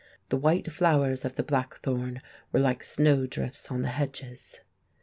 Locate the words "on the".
3.69-3.89